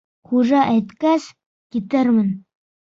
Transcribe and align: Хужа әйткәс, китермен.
Хужа 0.29 0.61
әйткәс, 0.71 1.29
китермен. 1.77 2.37